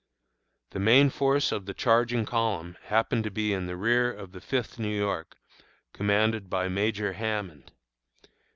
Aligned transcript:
The 0.71 0.79
main 0.79 1.11
force 1.11 1.51
of 1.51 1.67
the 1.67 1.75
charging 1.75 2.25
column 2.25 2.75
happened 2.85 3.23
to 3.25 3.29
be 3.29 3.53
in 3.53 3.67
the 3.67 3.77
rear 3.77 4.11
of 4.11 4.31
the 4.31 4.41
Fifth 4.41 4.79
New 4.79 4.97
York, 4.97 5.37
commanded 5.93 6.49
by 6.49 6.69
Major 6.69 7.13
Hammond. 7.13 7.71